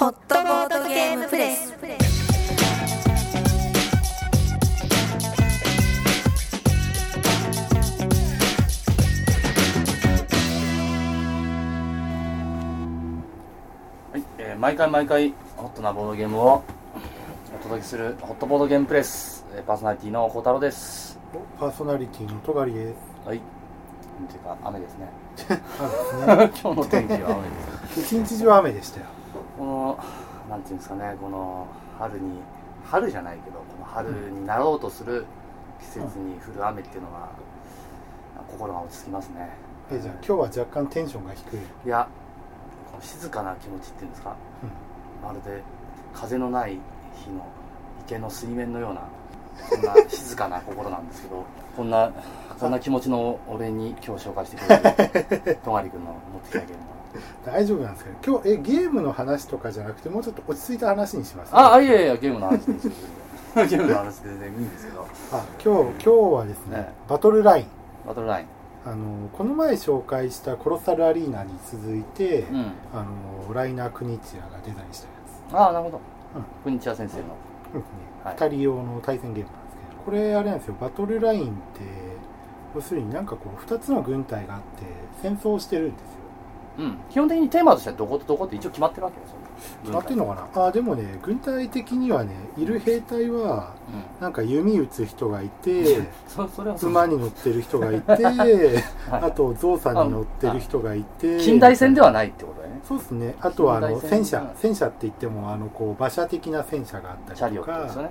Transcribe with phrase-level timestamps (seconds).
[0.00, 1.74] ホットボードゲームプレス
[14.10, 16.64] はい、えー毎回毎回ホットなボードゲームを
[17.54, 21.18] お届けするホットボードゲームプレスえーパーソナリティの孝太郎です
[21.58, 22.96] パーソナリティの戸狩です。
[23.26, 23.40] はいっ
[24.30, 25.08] ていうか雨ですね
[26.26, 28.14] 雨で 今日の天気は雨です。
[28.16, 29.06] 一日中雨でしたよ。
[29.60, 29.98] この
[30.48, 31.68] なんていうんですかねこの
[31.98, 32.40] 春に
[32.82, 35.26] 春じゃないけどこの春になろうとする
[35.78, 37.30] 季節に降る雨っていうのは、
[38.50, 39.48] 心が落ち着きますね。
[39.90, 41.58] えじゃあ今日は若干テンションが低い。
[41.86, 42.08] いや
[42.90, 44.36] この静かな気持ちっていうんですか。
[45.22, 45.62] まるで
[46.14, 46.78] 風のない
[47.14, 47.46] 日の
[48.06, 49.02] 池の水面のような
[49.68, 51.44] そんな 静かな心なんですけど
[51.76, 52.10] こんな
[52.58, 56.99] こんな気持ちの俺に今日紹介してくれる 戸狩君の持ってきたゲームうん、
[57.44, 62.72] 大丈夫なんですけど、今日えゲームの話とかじゃなくてもうちょっと落ち着いた話にします、はああいやいやゲームの話で
[63.66, 65.06] ゲームの話で全然いいんですけど。
[65.32, 66.94] あ今日今日はですね、ね。
[67.08, 67.66] バトルライン。
[68.06, 68.46] バトルライン。
[68.86, 72.72] あのこの前紹介したコロッサルアリーナに続いて、うん。
[72.94, 73.04] あ
[73.48, 75.12] のライナー・クニチアがデザインしたや
[75.50, 75.54] つ。
[75.54, 76.00] ああなるほど。
[76.36, 76.44] うん。
[76.62, 77.22] 国千谷先生の。
[77.74, 77.86] うんね。
[78.24, 78.36] はい。
[78.36, 80.76] 2人用の対戦ゲームなんですけどこれあれなんですよ。
[80.80, 82.10] バトルラインって
[82.74, 84.84] 要するになんかこう2つの軍隊があって
[85.22, 86.19] 戦争をしてるんですよ
[86.80, 86.96] うん。
[87.10, 89.36] 基本的にテーマとしてはどことどこって一応決まってるわけですよ
[89.82, 90.66] 決まってんのかな？
[90.66, 94.22] あでもね軍隊的にはねいる兵隊はうん。
[94.22, 98.82] なんか弓撃つ人がいて そそれは馬に乗ってる人がいて はい。
[99.10, 102.80] あとゾウさんに乗ってる人がいて近代戦ではないってことね。
[102.82, 103.34] そうですね。
[103.40, 104.08] あとはあの戦。
[104.08, 104.52] 戦車。
[104.56, 107.72] 戦車って言ってもあのこう馬車的な戦車があったりとか。
[107.72, 108.10] オットですよね。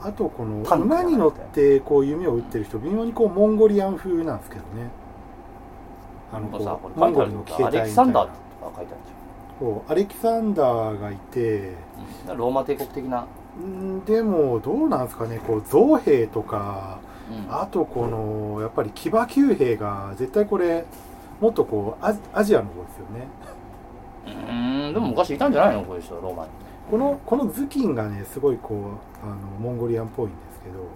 [0.00, 4.90] あとこの馬に乗ってこう弓を撃ってる人微妙にこうモンゴリアン風なんですけどね
[6.32, 7.70] あのこさここれア隊みたいな。
[7.70, 8.30] レキサンダーと
[8.70, 9.00] か書いてある
[9.58, 11.72] そうアレキサンダーがいて
[12.26, 13.26] じゃんローマ帝国的な、
[13.60, 17.54] んでもどうなんですかねこう造兵とかうん。
[17.54, 20.84] あとこのやっぱり騎馬級兵が絶対これ
[21.40, 23.28] もっとこうアアジアの方ですよね。
[24.26, 24.94] うーん。
[24.94, 25.84] でも昔いたんじゃないの？
[25.84, 26.44] こういう人ローマ。
[26.44, 26.50] に
[26.90, 28.78] このこの頭巾がねすごいこう
[29.26, 30.86] あのモンゴリアンっぽいんですけど。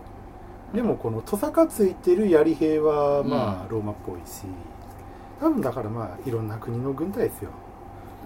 [0.72, 4.44] でもこのトサカついてる槍兵はまあローマっぽいし
[5.42, 7.50] 多分だからまあいろんな国の軍隊ですよ。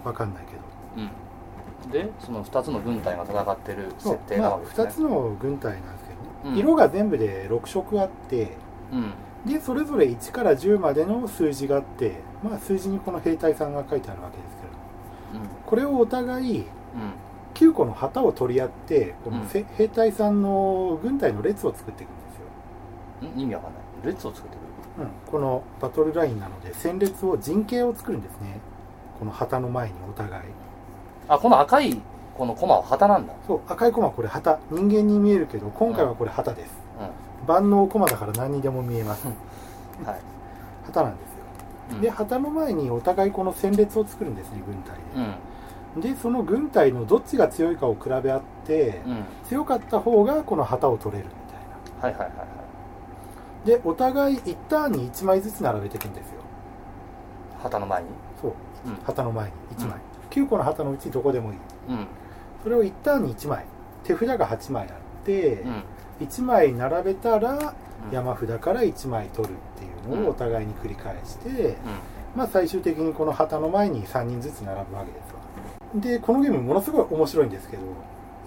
[0.03, 0.59] わかんないけど。
[1.03, 1.91] うん。
[1.91, 6.13] でその2つの軍隊が戦ってる設定なまあ2わけですね、つの軍隊なんですけ
[6.43, 6.57] どね、うん。
[6.57, 8.55] 色が全部で6色あって
[8.91, 9.51] うん。
[9.51, 16.65] でそれぞれ1から10までの数字があってまあ数字にこの兵隊さんが書いてあるわけですけれどもこれをお互いうん。
[17.53, 23.31] 9個の旗を取り合ってこの兵隊さんの軍隊の列を作っていくんですよ。
[23.31, 23.39] うん？
[23.39, 23.81] ん意味わかんない。
[24.13, 24.59] 列を作ってく
[24.99, 28.59] うん、このバトルラインなので戦列を陣形を作るんですね。
[29.19, 30.43] この旗の前にお互い。
[30.43, 30.49] る
[31.27, 31.99] あこの赤い
[32.35, 33.33] このコマは旗なんだ。
[33.45, 34.59] そう赤いコマこれ旗。
[34.71, 39.27] 人間に見えるけど今回はこれ旗です、う万能コマだから何にでも見えます。
[39.27, 39.31] ん。
[40.05, 40.19] はい。
[40.85, 41.35] 旗なんですよ、
[41.91, 42.01] うん。
[42.01, 44.95] で旗の前にお互いこの戦列を作るんですね軍隊
[45.95, 46.01] うん。
[46.01, 49.23] で、でその軍隊のどっちが強いかを比べ合って、うん。
[49.47, 52.23] 強かった方がこの旗を取れるみたいな。
[52.23, 52.56] はいはいはいはい
[53.65, 56.41] でお互い1ターンに1枚ずつ並べていくんですよ。
[57.61, 58.09] 旗の前に？
[58.41, 58.53] そう。
[58.85, 58.95] うん。
[59.03, 59.51] 旗の前に。
[59.77, 61.57] 1枚、9個の旗のうちどこでもいい。
[61.89, 62.07] うん。
[62.63, 63.65] それを1ターンに1枚。
[64.03, 65.83] 手札が8枚あって、うん。
[66.21, 68.13] 1枚並べたらうん。
[68.13, 71.75] 山札から1枚取るっていうのをお互いに繰り返して、うん。
[72.35, 75.37] まあ、最終的にこの旗の前に3人ずつ並ぶわけですわ。
[75.95, 77.83] でこのゲームものすごい面白いんですけど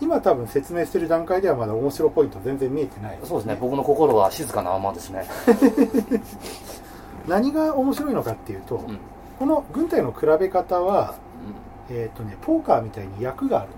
[0.01, 3.19] 今多分説明してる段階ではまだ面白ポイント全然見えてない。
[3.23, 3.59] そうですね。
[3.61, 5.27] 僕の心は静かなままですね。
[7.29, 8.99] 何が面白いのかっていうと、うん。
[9.39, 11.15] この軍隊の比べ方は、
[11.91, 13.77] えーとね、ポーカーみたいに役があるんで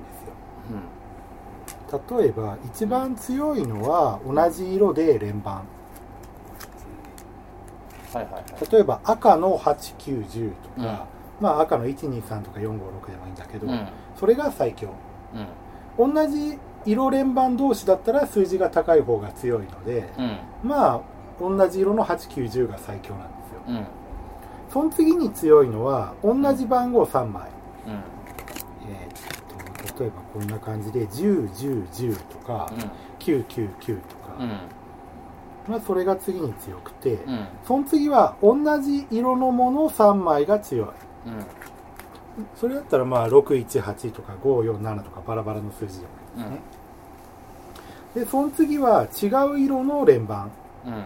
[1.99, 2.19] すよ。
[2.19, 5.62] 例えば一番強いのは同じ色で連番。
[8.15, 8.44] はいはいはい。
[8.71, 11.06] 例えば赤の8910とか、
[11.41, 11.44] うん。
[11.44, 13.89] まあ赤の123とか456でもいいんだけど、うん。
[14.16, 14.89] それが最強。
[15.34, 15.47] うん
[15.98, 20.39] 同じ色連番同士だったら数字が高い方が強いので、うん。
[20.68, 21.00] まあ
[21.41, 23.62] 同じ色の8910が最強なんですよ。
[23.68, 23.86] うん。
[24.71, 27.50] その次に強いのは同じ番号3枚、
[27.86, 27.92] うん。
[28.91, 32.72] えーっと例えばこんな感じで101010とか、
[33.18, 34.48] 999とか、うん。
[35.68, 37.47] まあ、それが次に強くて、うん。
[37.65, 40.86] その次は同じ色のもの3枚が強い。
[40.86, 40.92] うん
[42.56, 46.60] それだったらまあ618とか547とかバラバラの数字でもいいですね、
[48.14, 50.50] でその次は違う色の連番。
[50.86, 51.04] うん。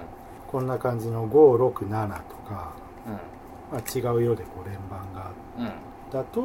[0.48, 1.88] こんな感じの567
[2.22, 2.72] とか、
[3.06, 3.12] うん。
[3.72, 5.72] まあ、違う色でこう連番がうん。
[6.12, 6.42] だと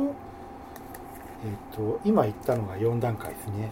[1.44, 3.70] えっ、と今言ったのが4段階ですね。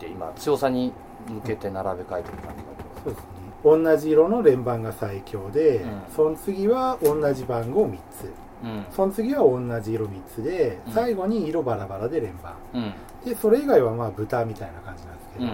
[0.00, 0.92] で今強さに
[1.28, 3.28] 向けて並べ替えてる感じだけどそうですね。
[3.64, 6.02] 同じ色の連番が最強で、うん。
[6.14, 8.24] その次は同じ番号3つ。
[8.24, 8.43] うん
[8.90, 10.92] その次は同じ色3つで、うん。
[10.92, 12.54] 最後に色バラバラで連番。
[12.74, 12.94] うん。
[13.24, 15.52] でそれ以外はまあ豚みたいな感じなんですけうど、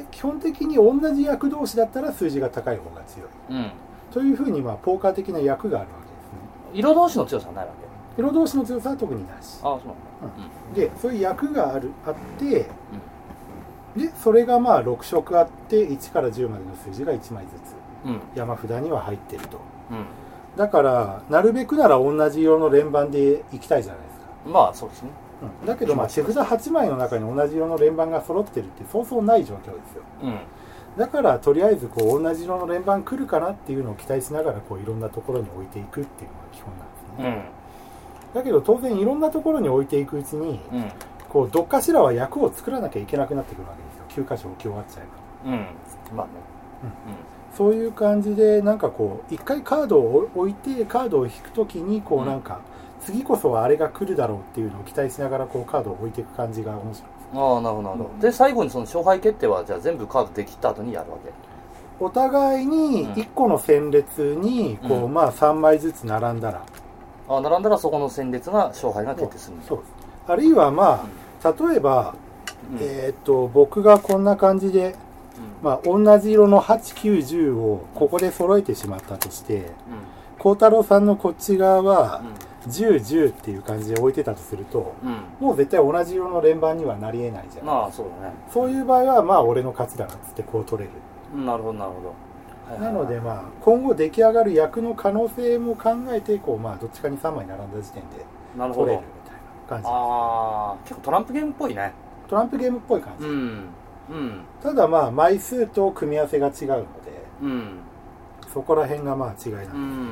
[0.00, 0.02] ん。
[0.02, 3.28] で基本的に同じ役同士だったら数字が高い方が強い。
[3.50, 3.70] うん。
[4.12, 6.80] というふうにまあポーカー的な役があるわけですね。
[6.80, 7.72] 色同士の強さはないわ
[8.16, 8.20] け？
[8.20, 9.58] 色同士の強さは特になし。
[9.62, 10.38] ああそうなん
[10.74, 10.74] だ。
[10.74, 12.66] でそういう役があるあって
[13.96, 17.74] でそれがまあ6色あって1から10までの数字が1枚ずつ。
[18.06, 18.20] うんうん。
[18.34, 19.58] 山札には入ってると。
[19.90, 20.04] うん
[20.56, 25.10] だからなるべくなら同じ色の連番でいきたいじゃないですか、まあそうですね。
[25.60, 25.66] うん。
[25.66, 30.02] だけどまあ手札8枚の中に同じ色の連番が揃ってるってそうそうない状況ですよ。
[30.22, 30.38] うん。
[30.96, 37.50] だからとりあえずこう同じ色の連番来るかなっていうのを期待しながらこういろんなところに置いていくっていうのが基本なんですね、
[38.34, 40.92] だけど当然いろんなところに置いていくうちにうん
[41.28, 44.24] こうどっかしらは役を作らなきゃいけなくなってくるわけですよ。
[44.26, 45.06] 9箇所置き終わっちゃえ
[45.46, 45.50] ば。
[45.50, 45.58] うん。
[45.58, 46.16] うん。
[46.16, 46.32] まあね
[47.56, 52.40] そういう感じでなんかこう一回カードを置いてカードを引くときにこううんなん。
[52.40, 52.60] か、
[53.04, 56.92] 次こそはあれが来るだろうっていうのを期待しながらこうカードを置いていく感じが面白い。
[56.94, 57.04] です
[57.34, 58.10] ああなるほどなるほど。
[58.20, 61.32] で最後にその勝敗決定はじゃあ全部カードできた後にやるわけ。
[62.04, 65.14] お互いにうん1個の戦列にこう、うん。
[65.14, 66.62] まあ3枚ずつ並んだら、
[67.28, 69.88] ああ並んだらそこの戦列が勝敗が決定するそうです
[70.28, 71.04] あるいはま
[71.42, 72.14] あ、例えば、
[72.72, 72.78] うん。
[72.80, 74.94] えーっと僕がこんな感じで、
[75.62, 79.70] まあ、同じ色の8910をここで揃えてしまったとして
[80.38, 82.22] 孝太郎さんのこっち側は
[82.68, 84.94] 1010っていう感じで置いてたとすると
[85.40, 88.34] もう絶対同じ色の連番にはなり得ないじゃん、まあそうだね。
[88.52, 90.94] そういう場合はまあ俺の勝ちだなっつってこう取れる。
[91.34, 92.14] うんなるほどなるほど。
[92.78, 98.24] なのでまあ今後出来上がる役の可能性も考えてこうまあどっちかに3枚並んだ時点で
[98.74, 101.92] 取れるみたいな感じああ結構トランプゲームっぽいね。
[102.28, 103.66] トランプゲームっぽい感じ、うん
[104.12, 104.40] うん。
[104.62, 106.86] ただまあ枚数と組み合わせが違うので
[107.42, 107.78] うん
[108.52, 110.08] そこら辺がまあ違いなんです、うん。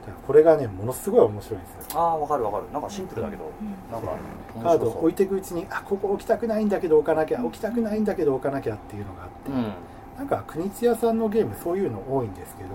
[0.00, 2.00] だからこれがねものすごい面白いんですよ。
[2.00, 2.64] ああわかるわかる。
[2.72, 3.50] なんかシンプルだけど
[3.90, 4.08] なんか
[4.62, 9.72] カードを置いてていくうちにあここ置きたくないんだけど置かなきゃ置きたくないんだけど置かなきゃっていうのがあって、うん。
[10.16, 12.70] なんか国津屋さんのゲームそういうの多いんですけど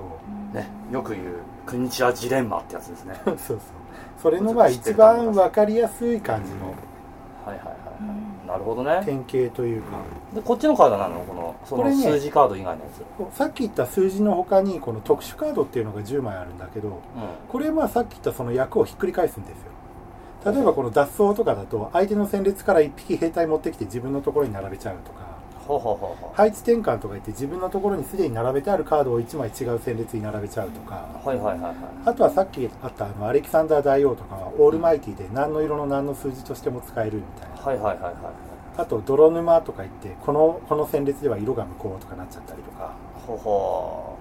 [0.59, 1.25] ねよく言う
[1.65, 3.19] 国千谷ジレンマってやつですね。
[3.25, 3.57] そうそう。
[4.21, 6.73] それのまあ一番分かりやすい感じの
[8.57, 9.01] なるほどね。
[9.05, 9.99] 典型というか。
[10.33, 11.19] でこっちのカードなの？
[11.21, 12.89] このそのこれね数字カード以外のや
[13.31, 13.37] つ。
[13.37, 16.91] さっき言った数字の他にこの特殊カードっていうのが10枚あるんだけどう
[17.49, 20.51] これまあさっき言ったその役をひっくり返すんですよ。
[20.51, 25.36] 例えばこの脱走とかだと相手の戦列から1匹兵隊持ってきて自分のところに並べちゃうとか
[26.33, 31.05] 配置転換とか言って自分のところにすでに並べてあるカードを1枚違う戦列に並べちゃうとか。
[31.23, 31.75] うはいはいはいはい。
[32.05, 37.55] あとはさっきあったあのアレキサンダー大王とかはオールマイティで何の色の何の数字としても使えるみたいな。
[37.57, 38.13] はいはいはいはい。
[38.77, 42.93] あと泥沼とか言ってこのこの戦列では色が無効とかなっちゃったりとか。
[43.25, 44.17] ほうほ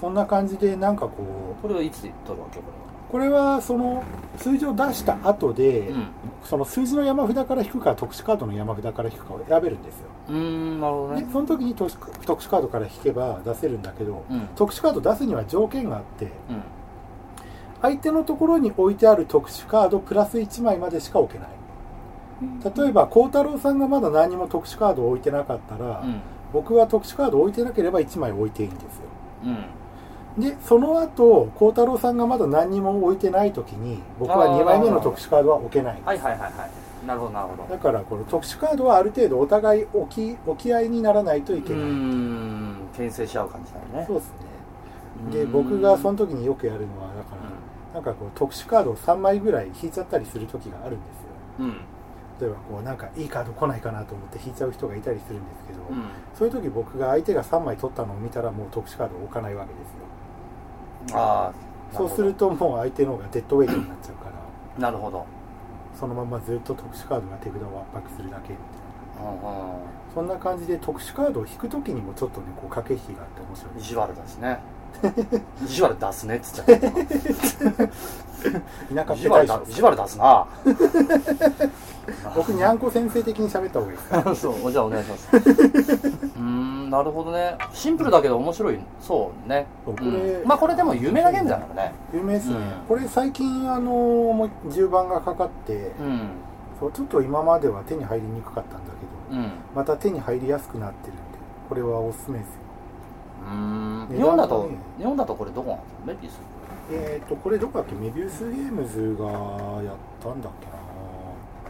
[0.00, 1.12] そんな感じでなんかこ
[1.58, 2.58] うこれはいつ取るわけ？
[2.58, 2.81] こう
[3.12, 4.02] これはその
[4.38, 6.08] 数字を出した後で、れは
[6.44, 10.08] その数字の山札から引くか特殊カードの山札から引くかを選べるんですよ。
[10.30, 11.22] うんなるほどね。
[11.22, 14.48] でその時に特殊特殊カードから引けば出せるんだけどうん。
[14.56, 16.30] 特殊カード出すには条件があってうん。
[17.82, 21.48] 相手のところに置いてある特殊カードプラス1枚までしか置けない。
[22.74, 26.20] 例えば孝太郎さんがまだ何も特殊カードを置いてなかったら、うん。
[26.50, 29.02] 僕は特殊カードを置いてなければ1枚置いていいんですよ。
[29.44, 29.81] うん
[30.38, 37.06] でその後孝太郎さんがまだ何にも置いてない時に僕は2枚目の特殊カードは置けないはいはいはいはい。
[37.06, 37.68] なるほどなるほど。
[37.68, 44.04] だからこの特殊カードはある程度お互い置き置き合いにならないというけない、ん牽制し合う感じだよね。
[44.06, 45.32] そうですね。
[45.32, 45.52] でうん。
[45.52, 51.26] 僕がその時によくやるのはだから、なんかこう特殊カードを3枚ぐらい引いちゃったりする時があるんですよ。
[51.60, 51.76] うん。
[52.40, 56.04] 例えばこうなんかいいカード来ないかなと思って引いちゃう人がいたりするんですけど、うん。
[56.34, 60.01] そういう時僕が相手が3枚取ったのを見たらもう特殊カードを置かないわけですよ
[61.12, 64.32] ああそうするともう相手の方がデッドウェイトになっちゃうから
[64.80, 65.26] なるほど。
[65.98, 69.80] そのままずっと特殊カードが手札を圧迫するだけみたいなうんうん。
[70.14, 73.78] そんな感じで特殊カードを引く時にもちょっとねこう駆け引きがあって面白い。
[73.78, 74.58] 意地悪ですね。
[75.62, 77.88] 意地悪出すねっつっちゃった
[78.94, 80.46] 田舎意地悪だ意地悪出すな。
[82.34, 84.34] 僕にゃんこ先生的に喋った方がいいですか？
[84.34, 85.28] そうじゃあお願いします。
[85.32, 87.56] うーんなるほどね。
[87.72, 88.78] シンプルだけど面白い。
[89.00, 89.66] そうね。
[89.86, 90.48] これうん。
[90.48, 91.92] まあこれでも有名なゲームだからね。
[92.12, 92.62] 有名ですね、うん。
[92.88, 96.20] これ最近あのもう10番がかかって、うん。
[96.80, 98.90] そうちょっと今までは手に入りにくかったんだ
[99.30, 99.50] けどうん。
[99.74, 101.22] また手に入りやすくなってるんで
[101.68, 102.54] これはおすすめですよ。
[103.48, 104.06] うーん。
[104.10, 104.68] 値日本だと
[104.98, 106.06] 日本だとこれどこなんですか？
[106.06, 106.40] メピス
[106.90, 107.94] えっ、とこれどこだっけ？
[107.94, 109.28] メビウスゲームズが
[109.82, 110.72] やったんだっけな？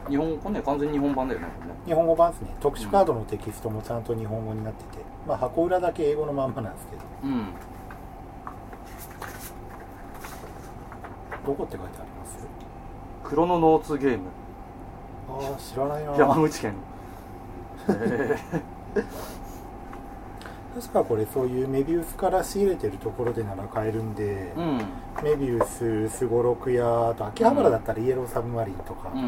[0.08, 1.46] 日本これね完全に日本版だよね
[1.86, 2.48] 日本語版ですね。
[2.60, 7.02] 特殊カードのテキストもちゃんと日本語になってて、まあ箱裏だけ英語のまんまなんですけど。
[7.24, 7.46] うん
[11.44, 12.38] どこって書いてあります？
[13.24, 14.24] クロノノーツゲーム。
[15.28, 16.16] ああ知らないな。
[16.16, 16.74] 山口県。
[17.88, 18.36] へ
[20.74, 24.80] 確かこれそういうメビウスから仕入れてるところでなら買えるんでえ、うん。
[25.22, 29.20] メビウスすごろくやあと秋葉原だったらイエローサブマリンとか、うん。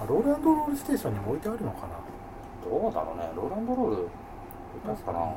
[0.00, 1.94] あローランドロールステーションにも置いてあるのかな。
[2.62, 3.30] どうだろうね。
[3.34, 4.08] ローランドロール
[4.86, 5.34] 出すかな。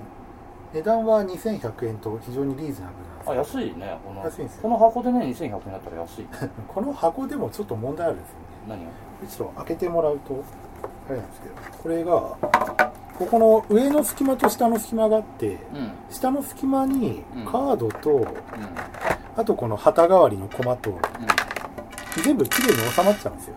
[0.73, 2.93] 値段は2100円と非常にリーズナブ
[3.29, 4.23] ルあなんです安いねこの。
[4.23, 4.61] 安いんですよ。
[4.63, 6.27] この箱でね2100円だったら安い。
[6.67, 8.43] この箱でもちょっと問題あるんですよね。
[8.67, 8.91] 何が
[9.29, 10.43] ちょっと開けてもらうと
[11.07, 15.91] あれなんですけどこれがここの上の隙間と下の隙間があってうん。
[16.09, 17.45] 下の隙間にうん。
[17.45, 18.27] カードと、うん。
[19.35, 20.97] あとこの旗代わりのコマと
[22.23, 23.55] 全部きれいに収まっちゃうんですよ。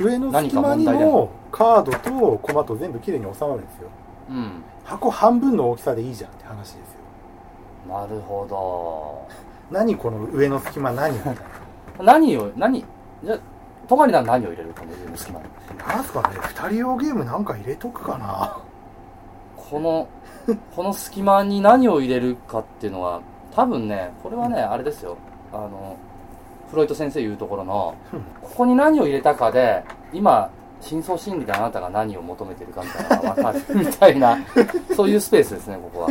[0.00, 3.88] 上の隙間にもカードとコマと全部きれいに収まるんですよ。
[4.30, 4.36] うん。
[4.36, 6.80] うん箱半分の大きさでいいじゃんって話ですよ。
[7.94, 9.28] なるほ
[9.70, 11.40] 何この上の隙間何みたいな。
[11.98, 12.86] ど何を何？
[13.22, 13.38] じゃあ
[13.88, 15.46] トガリなら何を入れるこの上の隙間に
[15.78, 18.58] なんすかね2人用ゲームなんか入れとくかな？
[19.56, 20.08] この
[20.74, 23.20] この隙間に何を入れるかっていうのは
[23.54, 25.16] 多分ねこれはねあれですよ。
[25.52, 25.96] あの
[26.70, 34.38] フロイト先生言うところのうんここに何を入れたかで今深層心理であなたが何を求めてるかみたいなのが分かるみたいな
[34.94, 36.06] そういうスペースですねここは。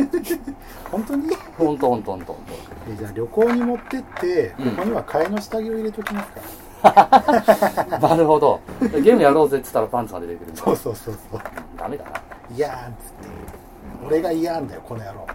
[0.90, 1.28] 本当に？
[1.56, 2.52] ほんとほんとほんとほんと
[2.92, 4.70] えじゃあ旅行に持ってってこうん。
[4.76, 6.40] こには替えの下着を入れときますか？
[6.40, 6.42] ら、
[8.00, 8.60] なるほど。
[8.80, 11.40] ゲームやろうぜって言ったらパンツが出てくるそうそうそうそう。
[11.76, 12.10] ダメだな。
[12.54, 14.06] いやーんっつって。
[14.06, 15.26] 俺が嫌なんだよこの野郎。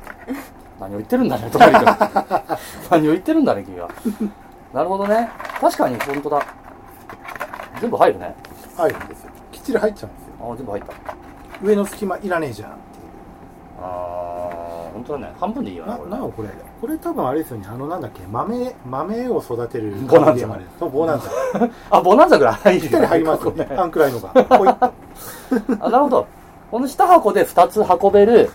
[0.79, 1.85] 何を言ってるんだねトガリ君。
[2.89, 3.89] 何を言ってるんだね君は。
[4.73, 5.29] なるほどね。
[5.59, 6.41] 確かに本当だ。
[7.79, 8.35] 全部入るね。
[8.77, 9.31] 入るんですよ。
[9.51, 10.53] きっちり入っちゃうんですよ。
[10.53, 10.93] あ全部入った。
[11.61, 13.05] 上の隙間いらねえじゃんっていう。
[13.81, 14.22] あー
[15.07, 15.33] 本当だね。
[15.39, 16.09] 半分でいいよねなこれ。
[16.11, 16.49] なこれ？
[16.81, 20.47] これ多分あれですよねあのなんだっけ豆豆を育てるボナンザ。
[20.79, 21.69] そうボナンザ。
[21.97, 24.29] あボナンザぐらい入るぴったり入りますよねねあんくらいのが。
[24.57, 24.93] ポイッと。
[25.79, 26.25] あなるほど。
[26.71, 28.49] この下箱で2つ運べる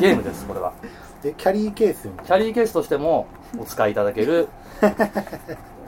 [0.00, 0.72] ゲームですこれは。
[1.22, 3.26] でキャリーケースにキャリーケースとしても
[3.60, 4.48] お使いいただける、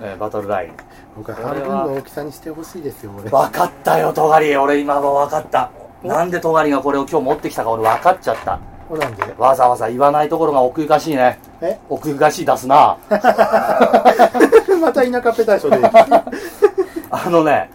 [0.00, 0.72] えーバトルライン。
[1.16, 3.30] 僕は半分の大きさにしてほしいですよ俺。
[3.30, 4.56] 分かったよトガリ。
[4.56, 5.70] 俺今も分かった。
[6.02, 8.58] なんでトガリがこれを今日持ってきたか俺分かっちゃった
[8.92, 9.22] これなんで。
[9.38, 11.38] わざわざ言わないところが奥ゆかしいね。
[11.62, 11.78] え？
[11.88, 12.98] 奥ゆかしい出すな。
[13.08, 15.80] また田舎ペタショで。
[17.10, 17.70] あのね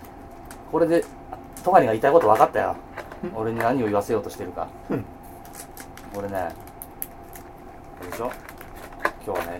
[0.71, 1.03] これで
[1.63, 2.75] トガリが言いたいこと分かったよ。
[3.35, 4.67] 俺に何を言わせようとしてるか。
[4.91, 5.03] うん。
[6.15, 6.49] 俺ね
[8.11, 8.29] でしょ？
[9.25, 9.59] 今日はね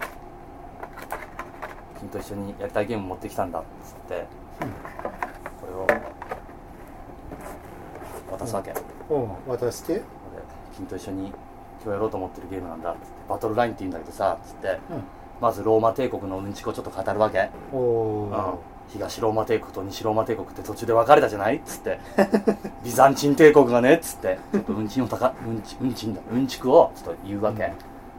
[1.98, 3.58] 君と一緒にやりたいゲーム持ってきたんだ。
[3.58, 4.28] っつって、
[5.60, 5.88] これを
[8.38, 8.72] 渡すわけ、
[9.10, 9.28] うん。
[9.48, 9.94] 渡して。
[9.94, 10.04] 俺
[10.76, 11.34] 君と一緒に
[11.84, 15.04] 今日やろうと思ってるゲームなんだっつってバトルラインって言うんだけどさつってうん。
[15.40, 18.34] まずローマ帝国のうんちくをちょっと語るわけ、おうん。
[18.34, 21.58] お東ローマ帝国と西ローマ帝国って途中で分かれたじゃない？
[21.58, 22.00] っつって。
[22.84, 23.96] ビザンチン帝国がね？
[23.96, 24.40] っつって。
[24.52, 26.22] ちょっとうんちんをたかうんちうんちんだ。
[26.32, 26.92] うんちくを？
[26.96, 27.72] ちょっと言うわけ、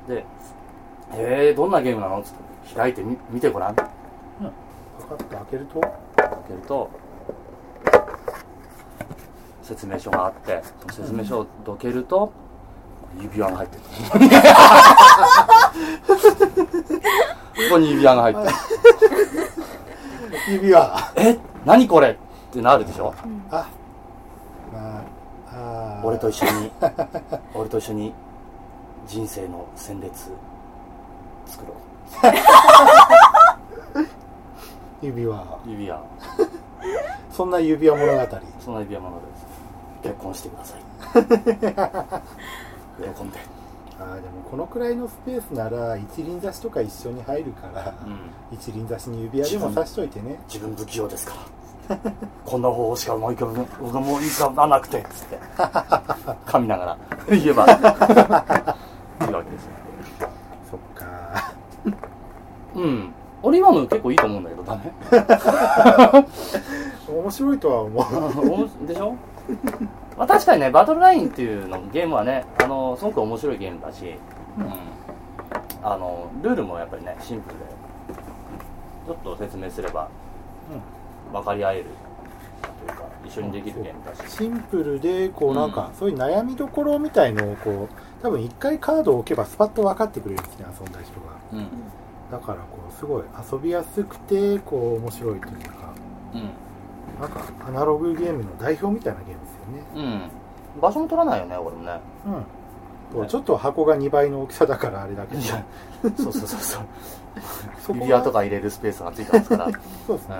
[0.06, 0.24] で
[1.14, 2.74] 「えー、どんなゲームなの?」っつって。
[2.76, 3.74] 開いてみ見てごらん。
[3.74, 5.80] 開分かった開けると？
[5.80, 6.90] けると
[9.62, 12.32] 説明書があって説明書をどけると
[13.20, 13.82] 指輪が入ってる。
[17.68, 18.54] ここに指輪が入ってる。
[20.52, 21.12] 指輪。
[21.16, 21.38] え？
[21.64, 22.16] 何これっ
[22.52, 23.14] てなるでしょ？
[23.50, 23.68] あ。
[24.72, 25.02] まあ
[25.50, 26.06] あー。
[26.06, 26.70] 俺と一緒に
[27.54, 28.12] 俺と一緒に
[29.06, 30.30] 人生の戦列
[31.46, 31.74] 作ろ
[35.02, 35.36] 指輪。
[35.66, 36.00] う指輪。
[37.32, 38.26] そんな指輪物語。
[38.64, 39.48] そんな指輪ものです。
[40.02, 40.82] 結婚してください
[43.02, 43.38] 喜んで。
[44.00, 48.56] あーでもこのくらいのスペースなら一輪挿しとか一緒に入るから、うん。
[48.56, 50.38] 一輪挿しに指輪でも挿しといてね。
[50.46, 51.40] 自分不器用ですから。
[52.44, 55.04] こんな方法しか思い浮かぶ僕がもういいかななくて。
[55.10, 55.38] つって
[56.46, 56.98] 噛みながら
[57.30, 57.64] 言えば。
[57.66, 57.72] いい
[59.32, 59.70] わけですよ。
[60.70, 61.52] そっか。
[62.76, 63.12] うん。
[63.42, 64.92] 俺今の結構いいと思うんだけどダメ？
[67.22, 68.00] 面白いとは思
[68.82, 68.86] う。
[68.86, 69.14] でしょ？
[70.16, 74.16] まあ確かにねバトルラインっていうのゲームはねあのすごく面白いゲームだし、
[74.58, 74.72] うん。
[75.82, 77.64] あのルールもやっぱりねシンプルで
[79.06, 80.08] ちょっと説明すれば
[81.32, 81.84] 分かり合える
[82.86, 84.30] というか一緒にできるゲームだし。
[84.30, 85.94] シンプルでこうなんか、うん。
[85.94, 91.26] そういう悩みどころみたいのをこう多分一回カードを置けばスパッと分かってくれるんですね遊んだ人が。
[91.52, 91.68] うん。
[92.32, 95.94] だからこうすごい遊びやすくてこう面白いというか
[96.34, 96.50] うん。
[97.20, 100.28] なんかアナログゲームの代表みたいなゲームですよね。
[100.74, 100.80] うん。
[100.80, 102.00] 場所も取らないよね俺もね。
[102.26, 102.44] うん、
[103.28, 105.40] ちょっと箱が2倍の大きさだからあれだけど。
[106.22, 106.82] そうそうそうそう。
[107.94, 109.70] 指輪とがか入れるスペースがついてますから。
[110.06, 110.36] そうですね、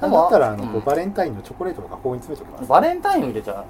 [0.00, 0.80] だったらあの、うん。
[0.80, 2.70] バレンタインのチョコレートとかここに詰めておきます。
[2.70, 3.62] バレンタインを入れちゃうんあ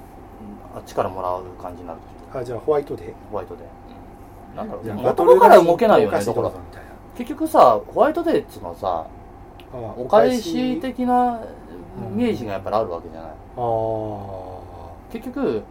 [0.80, 2.40] っちからもらう感じになるでしょ。
[2.40, 3.64] あじゃあホワイトデーホワイトで、
[4.50, 5.06] うん、なんだろう。
[5.09, 6.18] 男から動けないよね
[7.16, 9.06] 結局さホワイトデーっていうのはさ
[9.73, 11.40] あお返し的な
[11.97, 12.21] うん。
[12.21, 13.30] イメージがやっぱりあるわけじゃない。
[13.30, 14.54] ああ
[15.12, 15.62] 結局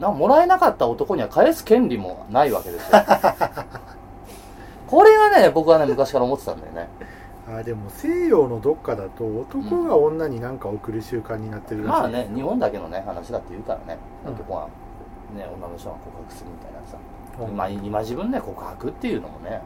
[0.00, 2.98] なもらえなかった男には返す権利もないわけですよ。
[4.86, 6.88] これがね僕はね昔から思ってたんだよね。
[7.48, 12.00] あでも西洋のどっかだと男が女に何か送る習慣になってるらしい。
[12.00, 13.98] まあね日本だけのね話だって言うからね。
[14.26, 14.66] うん男が、
[15.36, 16.96] ね、女の人が告白するみたいなさ、
[17.40, 17.50] うん。
[17.50, 19.62] 今今自分ね告白っていうのもね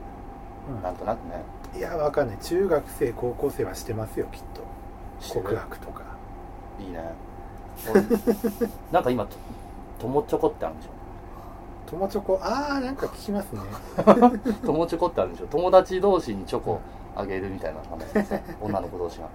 [0.68, 0.82] うん。
[0.82, 1.42] なんとなくね。
[1.76, 2.38] いやわかんない。
[2.38, 4.62] 中学生高校生はしてますよきっと。
[5.34, 6.02] 告白とか。
[6.78, 7.00] いいね。
[7.90, 8.02] 俺
[8.92, 9.36] なんか今と
[10.00, 10.88] 友チョコってあるんでし
[11.90, 12.38] 友チョコ？
[12.42, 13.60] ああなんか聞きますね。
[13.98, 14.02] ょ
[14.64, 15.46] 友チョコってあるんでしょ。
[15.48, 16.80] 友達同士にチョコ
[17.16, 19.26] あげるみたいな話でさ 女の子同士が。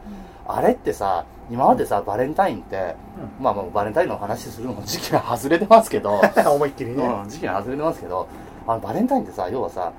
[0.47, 2.95] あれってさ今までさバレンタインって、
[3.39, 8.27] まあまあバレンタインの話するのも時期が外れてますけど 思いっきりね、うん、時期が外れてますけど
[8.65, 9.91] あのバレンタインってさ要はさ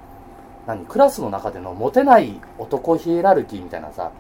[0.67, 4.11] 何クラスの中でのモテない男ヒエラルキーみたいなさ、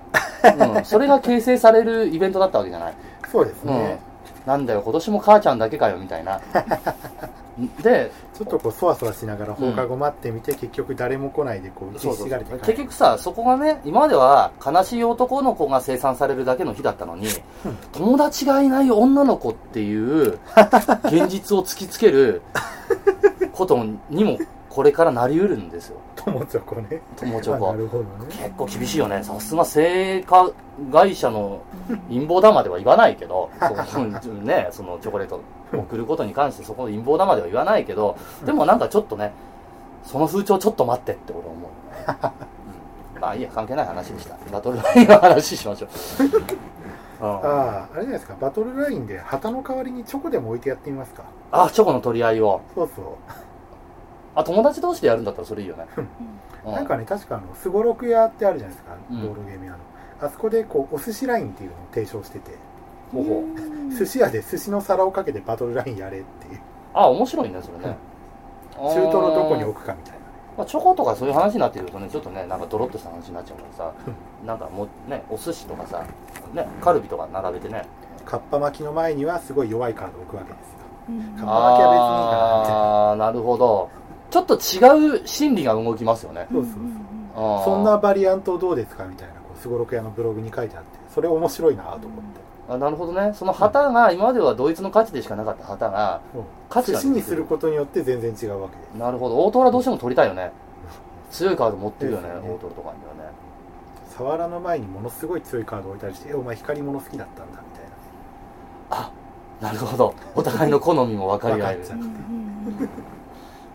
[0.76, 2.94] うん、それが形成されるイベントだったわけじゃない、
[3.32, 3.70] そうですうん。
[3.70, 3.98] ね、
[4.44, 6.40] なんだよ今年も母ちゃんだけかよみたいな。
[7.82, 17.28] でちょっとこうそわそわしながら放課後待ってみて、結局誰も来ないでこうそうそう結局さそこがね今までは悲しい男の子が生産されるだけの日だったのに
[17.92, 20.38] 友達がいない女の子っていう
[21.04, 22.42] 現実を突きつける
[23.52, 24.38] ことにも
[24.76, 25.96] これからなりうるんですよ。
[26.16, 27.00] 友チョコね。
[27.16, 27.68] 友チョコ。
[27.70, 28.10] あなるほどね。
[28.28, 29.22] 結構厳しいよね。
[29.24, 30.50] さすが製菓
[30.92, 31.62] 会社の
[32.10, 33.48] 陰謀だまでは言わないけど
[33.88, 34.10] その
[34.42, 35.40] ねそのチョコレート
[35.72, 39.32] 送ることに関してそこの陰謀だまでは言わないけどでもなんかちょっとね
[40.04, 41.70] その風潮ちょっと待ってって俺思う、
[43.16, 43.20] うん。
[43.22, 44.36] まあいいや関係ない話でした。
[44.52, 48.36] バトルラインの話しましょう、 うん、あああれじゃないですか。
[48.38, 51.22] バトルラインで旗の代わりにチョコでも置いてやってみますか。
[51.50, 52.60] あチョコの取り合いを。
[52.74, 53.06] そうそう
[54.36, 55.86] あ友達同士でやるんだったらそれいいよね、
[56.64, 59.22] うなんかね確かあのすごろく屋ってあるじゃないですか、うん。
[59.22, 59.78] ボードゲーム屋の。
[60.20, 62.52] あそこでこうお寿司ラインっていうのを提唱してて。
[63.12, 63.44] ほうほ
[63.88, 63.92] う。
[63.92, 66.60] 寿司屋で寿司の皿をかけてバトルラインやれっていう。
[66.92, 67.96] あ面白いねそれね、
[68.76, 73.92] 中トロどこにく置くかみたいなまあ、チョコとかそういう話になってくるとねちょっとねなんかドロッとした話になっちゃうからさ。
[74.44, 76.02] なんかもうねお寿司とかさ
[76.54, 77.84] ねカルビとか並べてね。
[78.24, 80.78] かっぱ巻きの前にはすごい弱いカードを置くわけですよ。
[81.10, 81.38] うん。
[81.38, 83.90] かっぱ巻きは別にいいかなみたいなああなるほど
[84.36, 86.46] ちょっと違う心理が動きますよね。
[86.52, 86.72] そうそう
[87.34, 87.64] あー。
[87.64, 92.12] そんなバリアントどうですかみたいなすごろく屋のブログに書いてあってそれ面白いなと思って。
[92.68, 93.32] あなるほどね。
[93.32, 96.20] その旗が今まではドイツの価値でしかなかった旗が
[96.68, 98.82] 価値寿が司にすることによって全然違うわけで。
[98.92, 99.42] すなるほど。
[99.42, 100.52] 大トロはどうしても取りたいよね。
[101.30, 102.34] 強いカード持ってるよねね。
[102.34, 103.32] 大トロとかにはね。
[104.10, 107.86] サワラの前にものすごい強いカードを置いたりしてえお前光り物好きだったんだみたい
[108.90, 109.10] あ
[109.62, 110.14] なるほど。
[110.34, 111.80] お互いの好みも分かり合える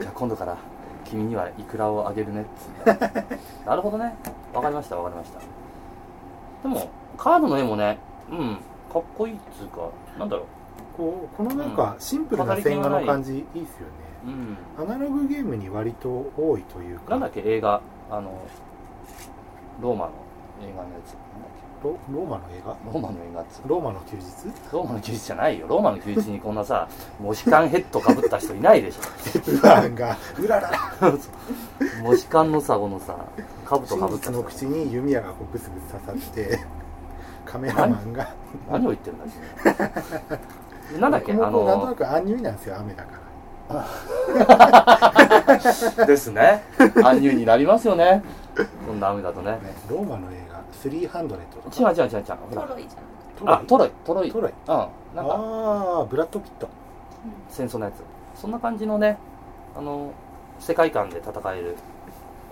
[0.02, 0.58] じゃあ今度から
[1.06, 2.46] 君にはイクラをあげるねっ
[2.86, 3.38] つって。
[3.66, 4.16] なるほどね。
[4.54, 5.40] わかりましたわかりました。
[6.64, 7.98] でもカードの絵もね
[8.30, 8.58] うん
[8.92, 10.46] かっこいいっつうかなんだろ
[10.98, 13.94] こうこのなんかシンプルな線画の感じいいですよね。
[14.26, 14.58] ううん。
[14.78, 17.12] アナログゲームに割と多いというか。
[17.12, 17.82] なんだっけ映画。
[18.10, 18.32] あの
[19.82, 20.12] ローマの
[20.62, 21.16] 映画のやつ
[21.84, 22.74] ロローマの映画？
[22.76, 24.24] けローマの映画っつうローマの休日？
[24.72, 25.66] ローマの休日じゃないよ。
[25.68, 26.88] ローマの休日にこんなさ
[27.20, 29.02] モヒカンヘッドかぶった人いないでしょ。
[29.52, 30.16] ウランが。
[30.40, 30.70] うらら。
[30.70, 30.78] ら
[32.04, 33.16] モヒカンのさこのさ
[33.66, 36.60] かぶとかぶったの口に弓矢がこうブスブス刺さって
[37.46, 38.32] カメラマンが。
[38.70, 38.86] 何？
[38.88, 39.28] を言ってるんだっ
[40.94, 41.32] け なんだっけ？
[41.34, 43.22] あ僕もこうなんとなのくアンニュイなんですよ雨だから。
[46.06, 46.64] ですね。
[47.04, 48.22] アンニュイになりますよね
[48.86, 49.52] こんな雨だとね。
[49.52, 49.60] ね
[49.90, 51.92] ローマの映画300とか。
[51.92, 52.24] 違う違う違う違う。
[52.50, 52.88] ほらトロイ。
[52.88, 52.96] じ
[53.46, 53.92] あトロイ。
[54.06, 54.32] トロイ。
[54.32, 54.52] トロイ。
[54.52, 54.68] うん。
[54.68, 54.90] なんか。
[55.16, 56.68] ああブラッド・ピット。
[57.50, 58.04] 戦争のやつ。
[58.40, 59.18] そんな感じのね
[59.76, 60.12] あの
[60.60, 61.76] 世界観で戦える。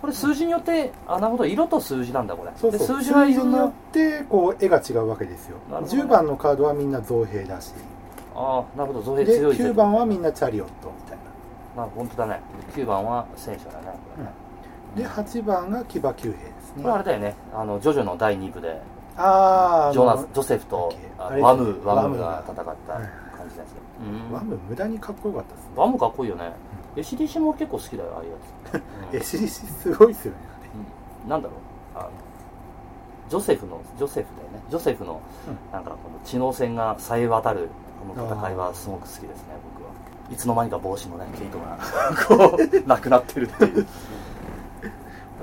[0.01, 1.45] これ数字によってあなるほど。
[1.45, 2.51] 色と数字なんだこれ。
[2.55, 2.79] そうそう。
[2.79, 3.57] で数字はいろんな。
[3.57, 5.57] 数字によってこう絵が違うわけですよ。
[5.69, 5.97] なるほど。
[5.97, 7.73] ね10番のカードはみんな造兵だし。
[8.35, 9.01] ああなるほど。
[9.01, 11.17] 造兵で強い9番はみんなチャリオットみたい
[11.75, 11.83] な。
[11.83, 12.39] な本当だね。
[12.73, 14.48] 9番は戦車だねこれね
[14.95, 16.83] で8番が騎馬騎兵ですね。
[16.83, 17.35] これあれだよね。
[17.53, 18.81] あのジョジョの第2部で
[19.17, 22.43] ああジョナスジョセフとワムワムがが。
[22.47, 24.31] 戦った感じなんですけど、うん。
[24.31, 25.71] ワム無駄にかっこよかったですね。
[25.75, 26.51] ワムかっこいいよね。
[26.95, 29.43] SDC も結構好きだよああいうやつ、うん。
[29.43, 29.47] SDC
[29.81, 30.39] すごいっすよね
[31.25, 31.29] うん。
[31.29, 31.99] なんだろう。
[31.99, 32.09] あの
[33.29, 34.63] ジョセフのジョセフだよね。
[34.69, 35.21] ジョセフの
[35.71, 37.69] うなんかこの知能戦がさえ渡る
[38.15, 39.27] この戦いはすごく好きですね
[39.75, 39.89] 僕は。
[40.31, 41.77] いつの間にか帽子のね毛糸が
[42.27, 43.87] こう なくなってるっていう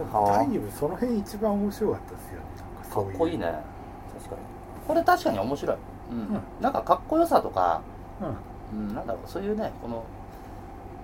[0.06, 2.40] タイムその辺一番面白かったですよ。
[2.40, 2.46] ね
[2.92, 3.44] かっこいいね。
[3.46, 4.40] 確かに。
[4.86, 5.76] これ確かに面白い、
[6.12, 6.18] うん。
[6.18, 6.40] うん。
[6.60, 7.82] なんかかっこよさとか、
[8.20, 8.36] そういう
[8.72, 10.04] うん、なんだろうそういうねこの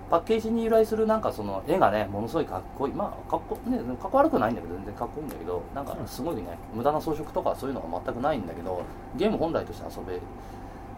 [0.09, 2.93] パッケージに由来するなんかその絵がねものすごいかっこいい。
[2.93, 8.83] まあかっこねかっこ悪くないんだけど全然かっこいいんだけどなんかすごいね、無駄な装飾とかそういうのが全くないんだけど
[9.15, 10.19] ゲーム本来として遊べ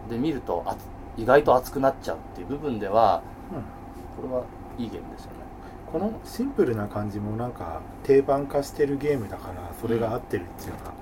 [0.10, 0.80] で見るとあつ
[1.18, 3.64] 意外と熱くなっちゃうっていう部分ではうんうん。
[4.16, 4.44] これは
[4.78, 5.45] いいゲームですよね
[5.92, 10.94] このシンプルな感じもなんか定番化してるゲームだからそれが合ってるっていうか、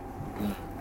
[0.41, 0.72] うん。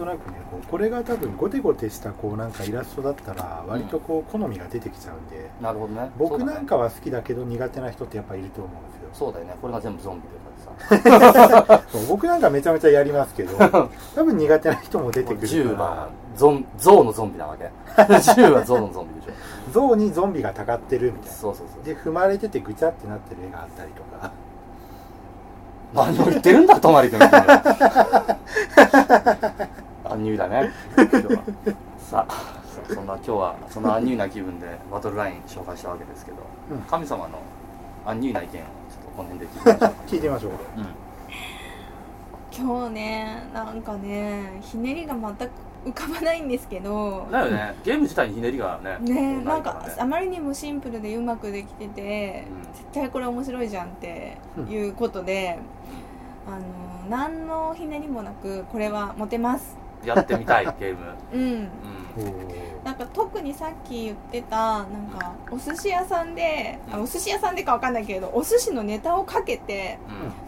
[0.00, 6.10] となくねこうこれが多分ゴテゴテしたこうなんかイラストだったら割とこう好みが出てきちゃうんで、なるほどね。
[6.16, 9.10] 僕なんかは好きだけど苦手な人ってやっぱいると思うんですよ。
[9.12, 9.54] そうだよね。
[9.60, 10.40] これが全部ゾンビで
[11.66, 11.82] さ。
[12.08, 13.56] 僕なんかめちゃめちゃやりますけど
[14.16, 15.84] 多分苦手な人も出てくる10から。
[15.84, 17.70] はゾンゾウのゾンビなわけ。
[18.02, 19.32] 10はゾウのゾンビでしょ。
[19.72, 21.78] 象にゾンビがたかってるみたいそうそうそう。
[21.80, 24.32] なで踏まれててぐちゃってなってる絵があったりとか。
[25.92, 27.30] 何を言ってるんだ泊君ア
[30.20, 30.70] ンニュイだね。
[30.96, 31.42] 今日は。
[31.98, 36.38] さあそんな今日はそのアンニュイな気分でバトルライン紹介したわけですけど、
[36.70, 36.80] うん。
[36.82, 37.38] 神様の
[38.06, 38.62] アンニュイな意見をちょっ
[39.04, 39.92] とこの辺で聞いてみましょうか。
[40.06, 40.52] 聞いてみましょう。
[40.52, 40.86] うん。
[42.52, 45.50] 今日ねなんかねひねりが全く
[45.86, 47.26] 浮かばないんですけど。
[47.30, 47.74] だよね。
[47.84, 52.72] ゲーム自体にひねりがねねなんかあまりにもシンプルでうまくできてて、うん。
[52.74, 54.36] 絶対これ面白いじゃんって
[54.68, 55.58] いうことで、
[56.46, 60.98] あの何のひねりもなくこれはモテますやってみたい ゲーム、
[61.32, 61.68] うん。
[62.84, 62.94] なん。
[62.94, 64.86] か特にさっき言ってたなん
[65.18, 69.98] かお寿司屋さんであお寿司屋さんでかわかんないけどお寿司のネタをかけて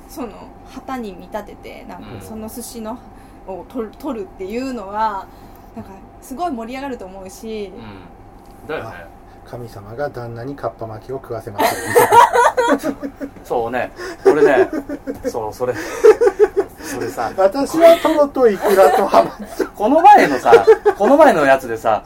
[0.08, 0.28] その
[0.70, 2.20] 旗に見立ててなんかうん。
[2.20, 2.98] その寿司の
[3.46, 5.26] を取る取るっていうのは
[5.74, 9.06] なんかすごい盛り上がると思うしうん、うん、だよね。
[9.44, 13.90] 神様が旦那にカッパ巻きを食わせましたみたいそうね。
[14.24, 14.70] 俺ね。
[15.28, 15.74] そうそれ
[16.94, 22.04] それさな私はトロとイクラとハマこの前のさこの前のやつでさ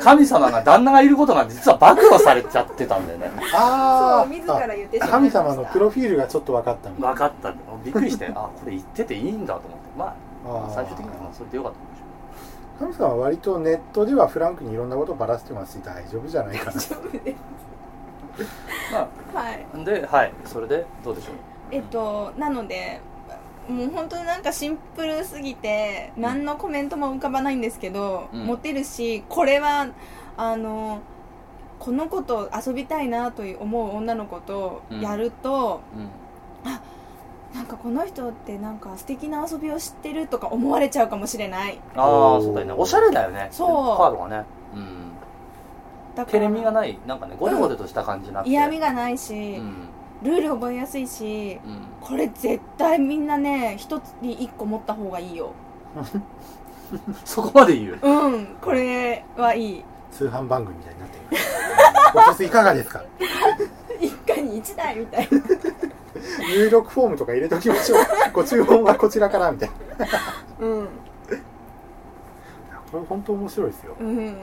[0.00, 3.30] 神様が旦那がいることが実は暴露されちゃってたんだよね。
[3.54, 5.40] あそう自ら言ってしまいました。
[5.40, 7.54] 神様のプロフィールがちょっと分かったみたい分かった
[7.84, 9.86] びっくりしてあこれ言ってていいんだと思って。
[9.96, 10.74] まああー。
[10.74, 16.72] 最終的にはそれでよかったんでしょ神様は割とネットではフランクにいろんなことをばらしてますし大丈夫じゃないかな。
[16.72, 17.36] 大丈夫です
[18.40, 18.44] う
[19.34, 19.66] まはい。
[19.72, 20.32] あではい。
[20.46, 21.34] それでどうでしょう。
[21.70, 23.00] えっとなので
[23.68, 28.46] もう本当になんかシンプルすぎて何のコメントも浮かばないんですけど、うん。
[28.46, 29.88] モテるしこれは
[30.36, 31.00] あの
[31.78, 36.10] この子と遊びたいなと思う女の子とやると、うん。
[37.54, 41.78] なんかこの人ってなんか素敵な遊びを知ってるとか思われちゃうかもしれない。
[41.94, 42.72] ああそうだよね。
[42.72, 43.48] おしゃれだよね。
[43.50, 43.96] そう。
[43.96, 44.44] カードがね。
[44.74, 45.12] うん。
[46.14, 46.38] だから。
[46.38, 48.50] けれみがないなんかねゴテゴテとした感じなくて。
[48.50, 49.88] 嫌味がないし、うん
[50.22, 51.78] ルール覚えやすいしうん。
[52.00, 55.52] これ絶対みんなね一つに一個持った方がいいよ。
[57.24, 57.98] そこまで言う？
[58.02, 59.84] うんこれはいい。
[60.10, 61.42] 通販番組みたいになってる。
[62.30, 63.02] おすすいかがですか？
[64.00, 65.38] 一家に一台みたいな。
[66.54, 67.98] 入力フォームとか入れときましょう。
[68.32, 70.06] ご注文はこちらからみたいな。
[70.60, 70.88] うん
[72.92, 73.96] これ本当面白いですよ。
[73.98, 74.36] うん。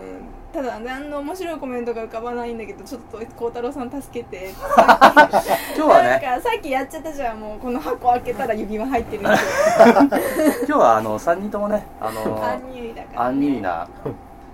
[0.51, 4.49] ただ何の面白いコメントが浮かばないんだけどちょっと孝太郎さん助けて。
[4.57, 6.09] 今日はね。
[6.09, 9.29] なんかさっきやっちゃったじゃんもうこの箱開けたら指輪入ってるんで
[10.67, 13.87] 今日はあの3人ともねあのアンニュイだから、ね、アンニュイな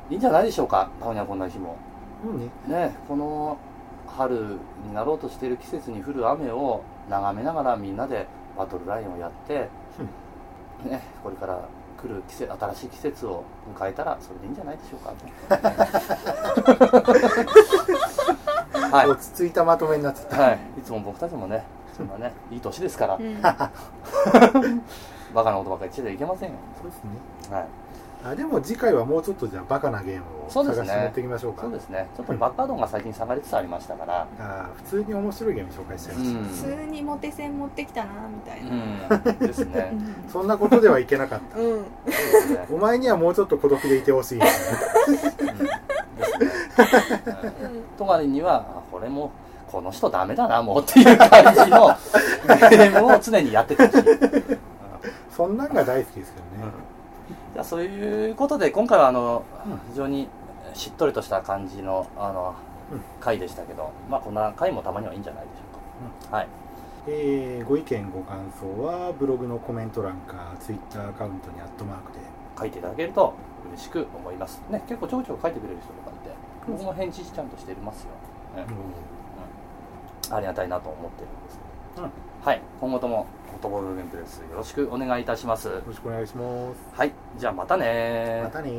[0.10, 1.78] いいんじゃないでしょうかたまにはこんな日も。
[2.26, 3.58] もうねねこの
[4.08, 8.28] 春になろうとしている季節に降る雨を眺めながらみんなで
[8.58, 9.70] バトルラインをやって、
[10.84, 11.60] ね、これから
[12.06, 13.44] 来る季節新しい季節を
[13.76, 15.12] 迎えたらそれでいいんじゃないでしょうか、
[18.96, 19.08] はい。
[19.08, 21.64] 落ち着いたまとめになってた、はい、いつも僕たちもね
[21.98, 23.42] そんなねいい年ですから、うん。
[23.42, 23.72] バ
[25.44, 27.10] カなことばっかり言っちゃいけませんよ、そうですね。
[27.52, 27.68] はい、
[28.26, 31.62] あでも次回はもうちょっとじゃあバカなゲームを探して持っていきましょうか。
[31.62, 32.08] そうですね。
[32.18, 34.28] ちょっとバッカードが最近下がりつつありましたから。
[34.40, 36.46] あー普通に面白いゲーム紹介しちゃいました、うん。
[36.46, 36.54] 普
[36.86, 39.22] 通にモテ線持ってきたなみたいな。
[39.24, 39.48] うん。
[39.48, 39.92] ですね。
[39.94, 40.32] うん。
[40.32, 41.60] そんなことではいけなかった。
[41.60, 41.76] うん。
[41.76, 41.84] ね
[42.72, 45.54] お前にはもうちょっと孤独でいてほしいですねうんですね
[47.62, 49.32] うんトガリにはあこれも
[49.72, 50.64] この人ダメだな。
[50.64, 51.96] もうっていう感じの
[52.70, 54.04] ゲームを常にやっててほしい
[55.30, 55.58] そん。
[55.58, 56.72] なんが大好きですけどね、
[57.54, 60.28] じゃあそういうことで今回はあの、うん非常に
[60.74, 62.56] しっとりとした感じのあの、
[62.92, 65.62] うん回でしたけどまあこんな回もたまにはいいんじゃないでしょ
[66.28, 66.48] うか、はい。
[67.08, 72.20] えーご意見ご感想はブログのコメント欄かツイッターアカウントにアットマークで。
[72.58, 73.34] 書いていただけると
[73.70, 74.62] 嬉しく思います。
[74.70, 76.34] ね結構ちょこちょこ書いてくれる人とかいて
[76.68, 78.12] 僕も返事ちゃんとしてますよ、
[78.56, 78.66] ね
[80.32, 81.60] ありがたいなと思ってるんです。
[81.96, 82.10] けどうん。
[82.10, 82.14] よ
[82.46, 83.26] はい今後とも。
[83.50, 85.82] フォトボールゲームプレスよろしくお願いいたします。
[85.88, 86.44] ろしくお願いしま
[86.76, 86.78] す。
[86.94, 88.70] はいじゃあまたねまたね